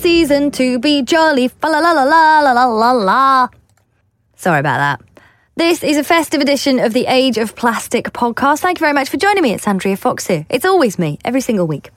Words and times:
to 0.00 0.78
be 0.78 1.02
jolly. 1.02 1.48
Fa 1.48 1.66
la 1.66 1.78
la 1.78 1.92
la 1.92 2.04
la 2.04 2.40
la 2.40 2.52
la 2.52 2.64
la 2.64 2.92
la. 2.92 3.48
Sorry 4.36 4.60
about 4.60 4.78
that. 4.78 5.00
This 5.56 5.82
is 5.82 5.98
a 5.98 6.04
festive 6.04 6.40
edition 6.40 6.78
of 6.78 6.94
the 6.94 7.06
Age 7.06 7.36
of 7.36 7.54
Plastic 7.54 8.06
podcast. 8.12 8.60
Thank 8.60 8.78
you 8.78 8.84
very 8.84 8.94
much 8.94 9.10
for 9.10 9.18
joining 9.18 9.42
me. 9.42 9.52
It's 9.52 9.68
Andrea 9.68 9.96
Fox 9.96 10.26
here. 10.26 10.46
It's 10.48 10.64
always 10.64 10.98
me, 10.98 11.18
every 11.24 11.42
single 11.42 11.66
week. 11.66 11.90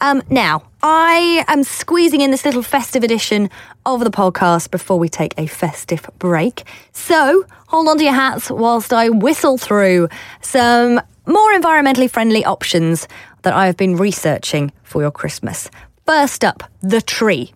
Um, 0.00 0.22
now, 0.30 0.62
I 0.82 1.44
am 1.48 1.62
squeezing 1.62 2.22
in 2.22 2.30
this 2.30 2.46
little 2.46 2.62
festive 2.62 3.04
edition 3.04 3.50
of 3.84 4.00
the 4.04 4.10
podcast 4.10 4.70
before 4.70 4.98
we 4.98 5.10
take 5.10 5.34
a 5.36 5.46
festive 5.46 6.08
break. 6.18 6.62
So 6.92 7.44
hold 7.66 7.88
on 7.88 7.98
to 7.98 8.04
your 8.04 8.14
hats 8.14 8.50
whilst 8.50 8.92
I 8.92 9.10
whistle 9.10 9.58
through 9.58 10.08
some 10.40 11.00
more 11.26 11.52
environmentally 11.52 12.10
friendly 12.10 12.44
options 12.44 13.06
that 13.42 13.52
I 13.52 13.66
have 13.66 13.76
been 13.76 13.96
researching 13.96 14.72
for 14.82 15.02
your 15.02 15.10
Christmas. 15.10 15.70
First 16.10 16.44
up, 16.44 16.64
the 16.82 17.00
tree. 17.00 17.52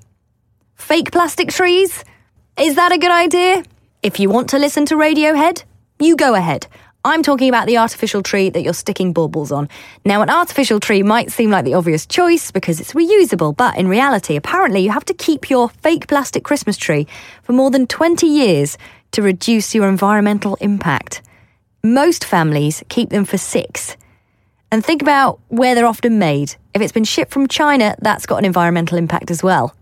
Fake 0.76 1.10
plastic 1.10 1.48
trees? 1.48 2.04
Is 2.56 2.76
that 2.76 2.92
a 2.92 2.98
good 2.98 3.10
idea? 3.10 3.64
If 4.00 4.20
you 4.20 4.30
want 4.30 4.50
to 4.50 4.60
listen 4.60 4.86
to 4.86 4.94
Radiohead, 4.94 5.64
you 5.98 6.14
go 6.14 6.36
ahead. 6.36 6.68
I'm 7.04 7.24
talking 7.24 7.48
about 7.48 7.66
the 7.66 7.78
artificial 7.78 8.22
tree 8.22 8.50
that 8.50 8.62
you're 8.62 8.72
sticking 8.72 9.12
baubles 9.12 9.50
on. 9.50 9.68
Now, 10.04 10.22
an 10.22 10.30
artificial 10.30 10.78
tree 10.78 11.02
might 11.02 11.32
seem 11.32 11.50
like 11.50 11.64
the 11.64 11.74
obvious 11.74 12.06
choice 12.06 12.52
because 12.52 12.78
it's 12.78 12.92
reusable, 12.92 13.56
but 13.56 13.76
in 13.76 13.88
reality, 13.88 14.36
apparently, 14.36 14.82
you 14.84 14.90
have 14.90 15.04
to 15.06 15.14
keep 15.14 15.50
your 15.50 15.68
fake 15.68 16.06
plastic 16.06 16.44
Christmas 16.44 16.76
tree 16.76 17.08
for 17.42 17.54
more 17.54 17.72
than 17.72 17.88
20 17.88 18.24
years 18.24 18.78
to 19.10 19.22
reduce 19.22 19.74
your 19.74 19.88
environmental 19.88 20.54
impact. 20.60 21.22
Most 21.82 22.24
families 22.24 22.84
keep 22.88 23.10
them 23.10 23.24
for 23.24 23.36
six. 23.36 23.96
And 24.74 24.84
think 24.84 25.02
about 25.02 25.38
where 25.50 25.76
they're 25.76 25.86
often 25.86 26.18
made. 26.18 26.56
If 26.74 26.82
it's 26.82 26.90
been 26.90 27.04
shipped 27.04 27.30
from 27.30 27.46
China, 27.46 27.94
that's 28.00 28.26
got 28.26 28.38
an 28.38 28.44
environmental 28.44 28.98
impact 28.98 29.30
as 29.30 29.40
well. 29.40 29.72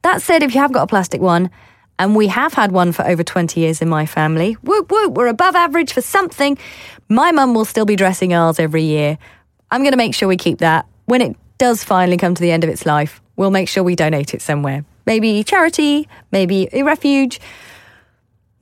That 0.00 0.22
said, 0.22 0.42
if 0.42 0.54
you 0.54 0.60
have 0.62 0.72
got 0.72 0.84
a 0.84 0.86
plastic 0.86 1.20
one, 1.20 1.50
and 1.98 2.16
we 2.16 2.28
have 2.28 2.54
had 2.54 2.72
one 2.72 2.92
for 2.92 3.06
over 3.06 3.22
20 3.22 3.60
years 3.60 3.82
in 3.82 3.90
my 3.90 4.06
family. 4.06 4.54
Whoop, 4.62 4.90
whoop, 4.90 5.12
we're 5.12 5.26
above 5.26 5.54
average 5.54 5.92
for 5.92 6.00
something. 6.00 6.56
My 7.10 7.30
mum 7.30 7.52
will 7.52 7.66
still 7.66 7.84
be 7.84 7.94
dressing 7.94 8.32
ours 8.32 8.58
every 8.58 8.84
year. 8.84 9.18
I'm 9.70 9.82
going 9.82 9.92
to 9.92 9.98
make 9.98 10.14
sure 10.14 10.28
we 10.28 10.38
keep 10.38 10.60
that. 10.60 10.86
When 11.04 11.20
it 11.20 11.36
does 11.58 11.84
finally 11.84 12.16
come 12.16 12.34
to 12.34 12.40
the 12.40 12.52
end 12.52 12.64
of 12.64 12.70
its 12.70 12.86
life, 12.86 13.20
we'll 13.36 13.50
make 13.50 13.68
sure 13.68 13.84
we 13.84 13.96
donate 13.96 14.32
it 14.32 14.40
somewhere. 14.40 14.86
Maybe 15.04 15.44
charity, 15.44 16.08
maybe 16.30 16.70
a 16.72 16.84
refuge. 16.84 17.38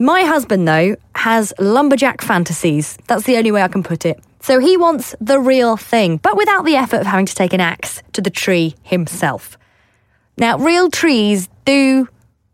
My 0.01 0.23
husband, 0.23 0.67
though, 0.67 0.97
has 1.15 1.53
lumberjack 1.61 2.23
fantasies. 2.23 2.99
That's 3.07 3.23
the 3.23 3.37
only 3.37 3.53
way 3.53 3.63
I 3.63 3.69
can 3.69 3.85
put 3.85 4.05
it. 4.05 4.21
So 4.43 4.59
he 4.59 4.77
wants 4.77 5.15
the 5.21 5.39
real 5.39 5.77
thing, 5.77 6.17
but 6.17 6.37
without 6.37 6.65
the 6.65 6.77
effort 6.77 7.01
of 7.01 7.07
having 7.07 7.27
to 7.27 7.35
take 7.35 7.53
an 7.53 7.61
axe 7.61 8.03
to 8.15 8.23
the 8.23 8.31
tree 8.31 8.75
himself. 8.83 9.59
Now, 10.39 10.57
real 10.59 10.91
trees 10.91 11.49
do 11.67 12.09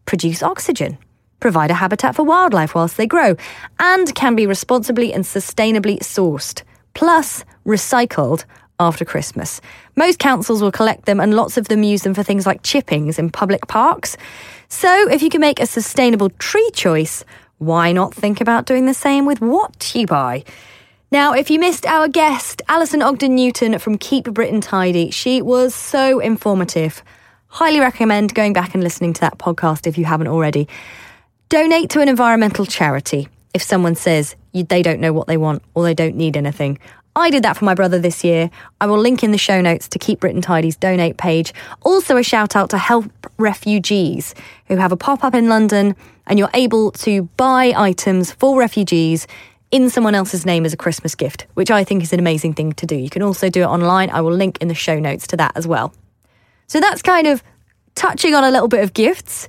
produce 0.04 0.42
oxygen, 0.42 0.98
provide 1.38 1.70
a 1.70 1.74
habitat 1.74 2.16
for 2.16 2.24
wildlife 2.24 2.74
whilst 2.74 2.96
they 2.96 3.06
grow, 3.06 3.36
and 3.78 4.12
can 4.14 4.34
be 4.34 4.46
responsibly 4.46 5.12
and 5.12 5.24
sustainably 5.24 6.00
sourced, 6.00 6.62
plus 6.94 7.44
recycled 7.64 8.44
after 8.80 9.04
Christmas. 9.04 9.60
Most 9.94 10.18
councils 10.18 10.62
will 10.62 10.72
collect 10.72 11.06
them, 11.06 11.20
and 11.20 11.34
lots 11.34 11.56
of 11.56 11.68
them 11.68 11.84
use 11.84 12.02
them 12.02 12.14
for 12.14 12.24
things 12.24 12.46
like 12.46 12.62
chippings 12.64 13.18
in 13.18 13.30
public 13.30 13.68
parks. 13.68 14.16
So, 14.68 15.08
if 15.08 15.22
you 15.22 15.30
can 15.30 15.40
make 15.40 15.60
a 15.60 15.66
sustainable 15.66 16.30
tree 16.30 16.70
choice, 16.74 17.24
why 17.58 17.92
not 17.92 18.12
think 18.12 18.40
about 18.40 18.66
doing 18.66 18.86
the 18.86 18.94
same 18.94 19.24
with 19.24 19.40
what 19.40 19.94
you 19.94 20.06
buy? 20.06 20.44
Now, 21.16 21.32
if 21.32 21.50
you 21.50 21.58
missed 21.58 21.86
our 21.86 22.08
guest, 22.08 22.60
Alison 22.68 23.00
Ogden 23.00 23.36
Newton 23.36 23.78
from 23.78 23.96
Keep 23.96 24.34
Britain 24.34 24.60
Tidy, 24.60 25.10
she 25.10 25.40
was 25.40 25.74
so 25.74 26.18
informative. 26.20 27.02
Highly 27.46 27.80
recommend 27.80 28.34
going 28.34 28.52
back 28.52 28.74
and 28.74 28.84
listening 28.84 29.14
to 29.14 29.22
that 29.22 29.38
podcast 29.38 29.86
if 29.86 29.96
you 29.96 30.04
haven't 30.04 30.28
already. 30.28 30.68
Donate 31.48 31.88
to 31.88 32.02
an 32.02 32.10
environmental 32.10 32.66
charity 32.66 33.28
if 33.54 33.62
someone 33.62 33.94
says 33.94 34.36
they 34.52 34.82
don't 34.82 35.00
know 35.00 35.14
what 35.14 35.26
they 35.26 35.38
want 35.38 35.62
or 35.72 35.84
they 35.84 35.94
don't 35.94 36.16
need 36.16 36.36
anything. 36.36 36.78
I 37.16 37.30
did 37.30 37.44
that 37.44 37.56
for 37.56 37.64
my 37.64 37.72
brother 37.72 37.98
this 37.98 38.22
year. 38.22 38.50
I 38.78 38.86
will 38.86 38.98
link 38.98 39.24
in 39.24 39.32
the 39.32 39.38
show 39.38 39.62
notes 39.62 39.88
to 39.88 39.98
Keep 39.98 40.20
Britain 40.20 40.42
Tidy's 40.42 40.76
donate 40.76 41.16
page. 41.16 41.54
Also, 41.80 42.18
a 42.18 42.22
shout 42.22 42.54
out 42.54 42.68
to 42.68 42.76
Help 42.76 43.10
Refugees, 43.38 44.34
who 44.66 44.76
have 44.76 44.92
a 44.92 44.98
pop 44.98 45.24
up 45.24 45.34
in 45.34 45.48
London, 45.48 45.96
and 46.26 46.38
you're 46.38 46.50
able 46.52 46.90
to 46.90 47.22
buy 47.38 47.72
items 47.74 48.32
for 48.32 48.58
refugees 48.58 49.26
in 49.70 49.90
someone 49.90 50.14
else's 50.14 50.46
name 50.46 50.64
as 50.64 50.72
a 50.72 50.76
Christmas 50.76 51.14
gift, 51.14 51.46
which 51.54 51.70
I 51.70 51.84
think 51.84 52.02
is 52.02 52.12
an 52.12 52.18
amazing 52.18 52.54
thing 52.54 52.72
to 52.74 52.86
do. 52.86 52.96
You 52.96 53.10
can 53.10 53.22
also 53.22 53.50
do 53.50 53.62
it 53.62 53.66
online. 53.66 54.10
I 54.10 54.20
will 54.20 54.32
link 54.32 54.58
in 54.60 54.68
the 54.68 54.74
show 54.74 54.98
notes 54.98 55.26
to 55.28 55.36
that 55.36 55.52
as 55.56 55.66
well. 55.66 55.92
So 56.66 56.80
that's 56.80 57.02
kind 57.02 57.26
of 57.26 57.42
touching 57.94 58.34
on 58.34 58.44
a 58.44 58.50
little 58.50 58.68
bit 58.68 58.82
of 58.82 58.92
gifts 58.92 59.48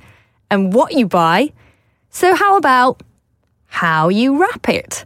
and 0.49 0.73
what 0.73 0.93
you 0.93 1.07
buy. 1.07 1.53
So, 2.09 2.35
how 2.35 2.57
about 2.57 3.03
how 3.67 4.09
you 4.09 4.39
wrap 4.39 4.69
it? 4.69 5.05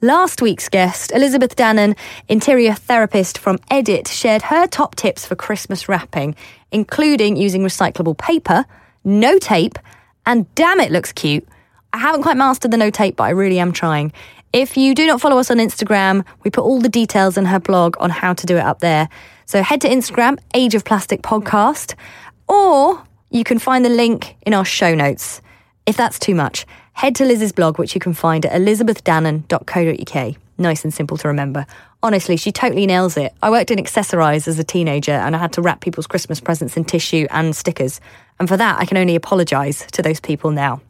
Last 0.00 0.42
week's 0.42 0.68
guest, 0.68 1.12
Elizabeth 1.12 1.56
Dannon, 1.56 1.96
interior 2.28 2.74
therapist 2.74 3.38
from 3.38 3.58
Edit, 3.70 4.08
shared 4.08 4.42
her 4.42 4.66
top 4.66 4.96
tips 4.96 5.24
for 5.24 5.34
Christmas 5.34 5.88
wrapping, 5.88 6.34
including 6.72 7.36
using 7.36 7.62
recyclable 7.62 8.18
paper, 8.18 8.66
no 9.04 9.38
tape, 9.38 9.78
and 10.26 10.52
damn 10.54 10.80
it 10.80 10.90
looks 10.90 11.12
cute. 11.12 11.46
I 11.94 11.98
haven't 11.98 12.22
quite 12.22 12.36
mastered 12.36 12.72
the 12.72 12.76
no 12.76 12.90
tape, 12.90 13.14
but 13.14 13.22
I 13.22 13.30
really 13.30 13.60
am 13.60 13.70
trying. 13.70 14.12
If 14.52 14.76
you 14.76 14.96
do 14.96 15.06
not 15.06 15.20
follow 15.20 15.38
us 15.38 15.48
on 15.48 15.58
Instagram, 15.58 16.24
we 16.42 16.50
put 16.50 16.64
all 16.64 16.80
the 16.80 16.88
details 16.88 17.38
in 17.38 17.44
her 17.44 17.60
blog 17.60 17.96
on 18.00 18.10
how 18.10 18.34
to 18.34 18.46
do 18.46 18.56
it 18.56 18.64
up 18.64 18.80
there. 18.80 19.08
So 19.46 19.62
head 19.62 19.80
to 19.82 19.88
Instagram, 19.88 20.40
Age 20.54 20.74
of 20.74 20.84
Plastic 20.84 21.22
Podcast, 21.22 21.94
or 22.48 23.00
you 23.30 23.44
can 23.44 23.60
find 23.60 23.84
the 23.84 23.90
link 23.90 24.34
in 24.44 24.54
our 24.54 24.64
show 24.64 24.92
notes. 24.92 25.40
If 25.86 25.96
that's 25.96 26.18
too 26.18 26.34
much, 26.34 26.66
head 26.94 27.14
to 27.14 27.24
Liz's 27.24 27.52
blog, 27.52 27.78
which 27.78 27.94
you 27.94 28.00
can 28.00 28.12
find 28.12 28.44
at 28.44 28.60
elizabethdannon.co.uk. 28.60 30.36
Nice 30.58 30.82
and 30.82 30.92
simple 30.92 31.16
to 31.18 31.28
remember. 31.28 31.64
Honestly, 32.02 32.36
she 32.36 32.50
totally 32.50 32.86
nails 32.86 33.16
it. 33.16 33.32
I 33.40 33.50
worked 33.50 33.70
in 33.70 33.78
Accessorize 33.78 34.48
as 34.48 34.58
a 34.58 34.64
teenager 34.64 35.12
and 35.12 35.36
I 35.36 35.38
had 35.38 35.52
to 35.52 35.62
wrap 35.62 35.80
people's 35.80 36.08
Christmas 36.08 36.40
presents 36.40 36.76
in 36.76 36.84
tissue 36.84 37.28
and 37.30 37.54
stickers. 37.54 38.00
And 38.40 38.48
for 38.48 38.56
that, 38.56 38.80
I 38.80 38.84
can 38.84 38.96
only 38.96 39.14
apologise 39.14 39.86
to 39.92 40.02
those 40.02 40.18
people 40.18 40.50
now. 40.50 40.80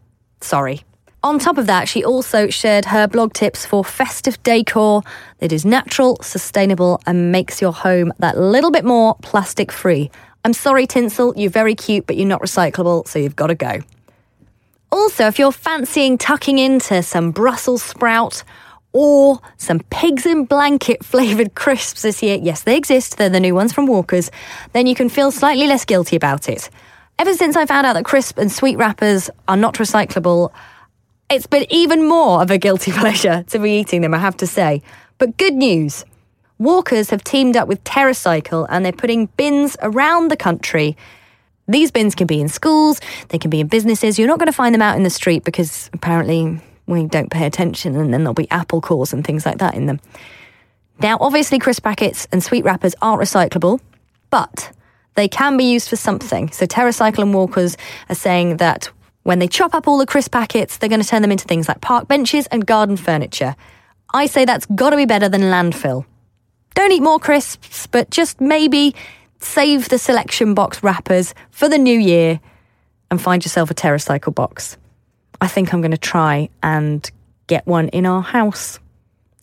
Sorry. 0.41 0.83
On 1.25 1.39
top 1.39 1.57
of 1.57 1.67
that, 1.69 1.89
she 1.89 2.05
also 2.05 2.51
shared 2.51 2.85
her 2.85 3.09
blog 3.09 3.33
tips 3.33 3.65
for 3.65 3.83
festive 3.83 4.41
decor 4.43 5.03
that 5.39 5.53
is 5.53 5.65
natural, 5.65 6.19
sustainable, 6.21 7.01
and 7.07 7.33
makes 7.33 7.63
your 7.63 7.73
home 7.73 8.13
that 8.19 8.37
little 8.37 8.71
bit 8.71 8.85
more 8.85 9.17
plastic 9.23 9.73
free. 9.73 10.11
I'm 10.45 10.53
sorry, 10.53 10.87
Tinsel, 10.87 11.33
you're 11.35 11.51
very 11.51 11.75
cute, 11.75 12.07
but 12.07 12.19
you're 12.19 12.29
not 12.29 12.43
recyclable, 12.43 13.09
so 13.09 13.19
you've 13.19 13.37
got 13.37 13.47
to 13.47 13.55
go. 13.55 13.79
Also, 14.93 15.27
if 15.27 15.39
you're 15.39 15.51
fancying 15.51 16.19
tucking 16.19 16.59
into 16.59 17.03
some 17.03 17.31
Brussels 17.31 17.83
sprout 17.83 18.45
or 18.93 19.41
some 19.57 19.81
pigs 19.89 20.27
in 20.27 20.45
blanket 20.45 21.03
flavoured 21.03 21.55
crisps 21.55 22.03
this 22.03 22.23
year, 22.23 22.39
yes, 22.43 22.65
they 22.65 22.77
exist, 22.77 23.17
they're 23.17 23.31
the 23.31 23.41
new 23.41 23.55
ones 23.55 23.73
from 23.73 23.87
Walker's, 23.87 24.31
then 24.75 24.87
you 24.87 24.95
can 24.95 25.09
feel 25.09 25.31
slightly 25.31 25.67
less 25.69 25.87
guilty 25.87 26.17
about 26.17 26.51
it. 26.51 26.69
Ever 27.19 27.33
since 27.33 27.57
I 27.57 27.65
found 27.65 27.87
out 27.87 27.95
that 27.95 28.05
crisp 28.05 28.37
and 28.37 28.53
sweet 28.53 28.77
wrappers 28.77 29.31
are 29.49 29.57
not 29.57 29.77
recyclable, 29.77 30.53
it's 31.31 31.47
been 31.47 31.67
even 31.71 32.07
more 32.07 32.43
of 32.43 32.51
a 32.51 32.59
guilty 32.59 32.93
pleasure 33.03 33.45
to 33.49 33.59
be 33.59 33.79
eating 33.79 34.03
them, 34.03 34.15
I 34.15 34.19
have 34.19 34.37
to 34.39 34.47
say. 34.47 34.83
But 35.19 35.37
good 35.37 35.55
news 35.55 36.05
Walkers 36.59 37.11
have 37.11 37.25
teamed 37.25 37.57
up 37.57 37.67
with 37.67 37.83
TerraCycle 37.83 38.67
and 38.71 38.85
they're 38.85 38.93
putting 38.93 39.27
bins 39.27 39.77
around 39.83 40.31
the 40.31 40.37
country. 40.37 40.97
These 41.67 41.91
bins 41.91 42.15
can 42.15 42.29
be 42.29 42.41
in 42.41 42.49
schools, 42.49 43.01
they 43.29 43.39
can 43.39 43.51
be 43.51 43.61
in 43.61 43.67
businesses. 43.67 44.19
You're 44.19 44.29
not 44.29 44.39
going 44.39 44.47
to 44.47 44.53
find 44.53 44.73
them 44.73 44.83
out 44.83 44.97
in 44.97 45.03
the 45.03 45.11
street 45.11 45.43
because 45.43 45.91
apparently 45.93 46.61
we 46.87 47.07
don't 47.07 47.31
pay 47.31 47.45
attention 47.45 47.97
and 47.97 48.15
then 48.15 48.23
there'll 48.23 48.35
be 48.35 48.51
apple 48.53 48.81
cores 48.81 49.13
and 49.13 49.27
things 49.27 49.45
like 49.45 49.59
that 49.59 49.75
in 49.75 49.87
them. 49.87 50.01
Now, 51.01 51.19
obviously, 51.21 51.59
crisp 51.59 51.83
packets 51.83 52.29
and 52.31 52.43
sweet 52.43 52.65
wrappers 52.65 52.95
aren't 53.03 53.21
recyclable, 53.21 53.81
but 54.31 54.71
they 55.17 55.27
can 55.27 55.57
be 55.57 55.65
used 55.65 55.89
for 55.89 55.97
something. 55.97 56.53
So, 56.53 56.67
TerraCycle 56.67 57.19
and 57.19 57.35
Walkers 57.35 57.77
are 58.09 58.15
saying 58.15 58.59
that 58.59 58.91
when 59.25 59.39
they 59.41 59.49
chop 59.49 59.75
up 59.75 59.89
all 59.89 59.99
the 59.99 60.07
crisp 60.07 60.33
packets, 60.33 60.77
they're 60.77 60.89
going 60.89 61.03
to 61.03 61.09
turn 61.09 61.23
them 61.23 61.33
into 61.33 61.47
things 61.47 61.67
like 61.67 61.81
park 61.81 62.07
benches 62.07 62.47
and 62.49 62.65
garden 62.65 62.97
furniture. 62.97 63.57
I 64.13 64.27
say 64.27 64.45
that's 64.45 64.67
got 64.67 64.91
to 64.91 64.97
be 64.97 65.07
better 65.07 65.29
than 65.29 65.43
landfill. 65.43 66.05
Don't 66.75 66.93
eat 66.93 67.03
more 67.03 67.19
crisps, 67.19 67.87
but 67.87 68.11
just 68.11 68.41
maybe 68.41 68.95
save 69.41 69.89
the 69.89 69.99
selection 69.99 70.55
box 70.55 70.83
wrappers 70.83 71.35
for 71.51 71.69
the 71.69 71.79
new 71.79 71.99
year 71.99 72.41
and 73.11 73.21
find 73.21 73.45
yourself 73.45 73.71
a 73.71 73.75
TerraCycle 73.75 74.35
box. 74.35 74.77
I 75.41 75.49
think 75.49 75.73
I'm 75.73 75.81
going 75.81 75.91
to 75.91 75.99
try 75.99 76.49
and 76.63 77.11
get 77.47 77.67
one 77.67 77.89
in 77.89 78.07
our 78.07 78.23
house. 78.23 78.79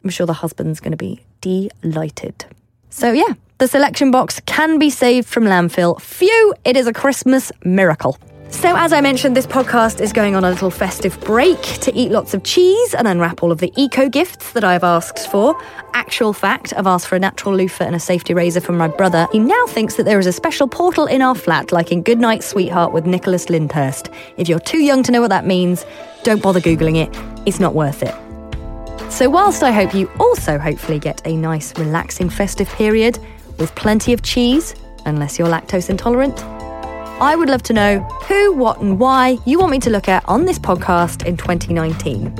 I'm 0.03 0.09
sure 0.09 0.25
the 0.25 0.33
husband's 0.33 0.79
going 0.79 0.91
to 0.91 0.97
be 0.97 1.21
delighted. 1.41 2.45
So, 2.89 3.11
yeah, 3.11 3.33
the 3.57 3.67
selection 3.67 4.11
box 4.11 4.39
can 4.45 4.79
be 4.79 4.89
saved 4.89 5.27
from 5.27 5.45
landfill. 5.45 6.01
Phew, 6.01 6.53
it 6.65 6.77
is 6.77 6.87
a 6.87 6.93
Christmas 6.93 7.51
miracle. 7.63 8.17
So, 8.51 8.75
as 8.75 8.93
I 8.93 9.01
mentioned, 9.01 9.35
this 9.35 9.47
podcast 9.47 10.01
is 10.01 10.13
going 10.13 10.35
on 10.35 10.43
a 10.43 10.49
little 10.49 10.69
festive 10.69 11.19
break 11.21 11.59
to 11.61 11.91
eat 11.95 12.11
lots 12.11 12.33
of 12.33 12.43
cheese 12.43 12.93
and 12.93 13.07
unwrap 13.07 13.41
all 13.41 13.51
of 13.51 13.59
the 13.59 13.73
eco 13.75 14.07
gifts 14.07 14.51
that 14.51 14.63
I've 14.63 14.83
asked 14.83 15.31
for. 15.31 15.59
Actual 15.93 16.31
fact, 16.31 16.73
I've 16.75 16.85
asked 16.85 17.07
for 17.07 17.15
a 17.15 17.19
natural 17.19 17.55
loofah 17.55 17.85
and 17.85 17.95
a 17.95 17.99
safety 17.99 18.33
razor 18.33 18.59
from 18.59 18.77
my 18.77 18.87
brother. 18.87 19.25
He 19.31 19.39
now 19.39 19.65
thinks 19.67 19.95
that 19.95 20.03
there 20.03 20.19
is 20.19 20.27
a 20.27 20.31
special 20.31 20.67
portal 20.67 21.05
in 21.07 21.21
our 21.21 21.33
flat, 21.33 21.71
like 21.71 21.91
in 21.91 22.03
Goodnight 22.03 22.43
Sweetheart 22.43 22.93
with 22.93 23.05
Nicholas 23.05 23.47
Lyndhurst. 23.49 24.13
If 24.37 24.47
you're 24.47 24.59
too 24.59 24.79
young 24.79 25.01
to 25.03 25.11
know 25.11 25.21
what 25.21 25.29
that 25.29 25.47
means, 25.47 25.85
don't 26.23 26.43
bother 26.43 26.59
Googling 26.59 26.97
it, 26.97 27.09
it's 27.47 27.59
not 27.59 27.73
worth 27.73 28.03
it. 28.03 28.13
So, 29.11 29.29
whilst 29.29 29.63
I 29.63 29.71
hope 29.71 29.95
you 29.95 30.11
also 30.19 30.59
hopefully 30.59 30.99
get 30.99 31.25
a 31.25 31.35
nice, 31.35 31.75
relaxing 31.79 32.29
festive 32.29 32.69
period 32.69 33.17
with 33.57 33.73
plenty 33.75 34.13
of 34.13 34.21
cheese, 34.21 34.75
unless 35.05 35.39
you're 35.39 35.47
lactose 35.47 35.89
intolerant, 35.89 36.43
I 37.21 37.35
would 37.35 37.49
love 37.49 37.61
to 37.63 37.73
know 37.73 37.99
who, 38.27 38.53
what, 38.53 38.79
and 38.81 38.99
why 38.99 39.39
you 39.45 39.59
want 39.59 39.71
me 39.71 39.79
to 39.81 39.91
look 39.91 40.09
at 40.09 40.27
on 40.27 40.45
this 40.45 40.57
podcast 40.57 41.23
in 41.23 41.37
2019. 41.37 42.35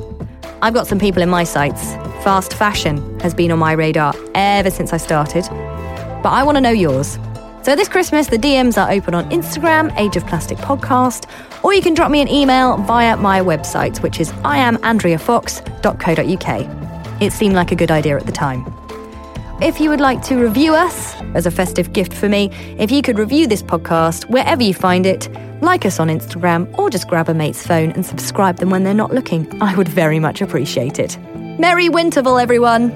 I've 0.63 0.73
got 0.73 0.87
some 0.87 0.97
people 0.97 1.21
in 1.21 1.29
my 1.29 1.43
sights. 1.43 1.93
Fast 2.23 2.55
fashion 2.55 3.19
has 3.19 3.35
been 3.35 3.51
on 3.51 3.59
my 3.59 3.73
radar 3.73 4.15
ever 4.33 4.71
since 4.71 4.91
I 4.91 4.97
started, 4.97 5.43
but 6.23 6.29
I 6.29 6.41
want 6.41 6.55
to 6.55 6.61
know 6.61 6.71
yours. 6.71 7.19
So 7.61 7.75
this 7.75 7.87
Christmas, 7.87 8.25
the 8.25 8.39
DMs 8.39 8.75
are 8.75 8.91
open 8.91 9.13
on 9.13 9.29
Instagram, 9.29 9.95
Age 9.99 10.17
of 10.17 10.25
Plastic 10.25 10.57
Podcast, 10.57 11.29
or 11.63 11.75
you 11.75 11.83
can 11.83 11.93
drop 11.93 12.09
me 12.09 12.19
an 12.19 12.27
email 12.27 12.77
via 12.77 13.15
my 13.17 13.39
website, 13.39 14.01
which 14.01 14.19
is 14.19 14.31
iamandreafox.co.uk. 14.31 17.21
It 17.21 17.31
seemed 17.31 17.53
like 17.53 17.71
a 17.71 17.75
good 17.75 17.91
idea 17.91 18.17
at 18.17 18.25
the 18.25 18.31
time. 18.31 18.80
If 19.61 19.79
you 19.79 19.91
would 19.91 20.01
like 20.01 20.23
to 20.23 20.37
review 20.37 20.73
us 20.73 21.13
as 21.35 21.45
a 21.45 21.51
festive 21.51 21.93
gift 21.93 22.13
for 22.13 22.27
me, 22.27 22.49
if 22.79 22.89
you 22.89 23.03
could 23.03 23.19
review 23.19 23.45
this 23.45 23.61
podcast 23.61 24.27
wherever 24.27 24.63
you 24.63 24.73
find 24.73 25.05
it, 25.05 25.29
like 25.61 25.85
us 25.85 25.99
on 25.99 26.07
Instagram, 26.07 26.75
or 26.79 26.89
just 26.89 27.07
grab 27.07 27.29
a 27.29 27.35
mate's 27.35 27.67
phone 27.67 27.91
and 27.91 28.03
subscribe 28.03 28.57
them 28.57 28.71
when 28.71 28.83
they're 28.83 28.95
not 28.95 29.13
looking, 29.13 29.47
I 29.61 29.75
would 29.75 29.87
very 29.87 30.17
much 30.17 30.41
appreciate 30.41 30.97
it. 30.97 31.15
Merry 31.59 31.89
Winterval, 31.89 32.41
everyone! 32.41 32.89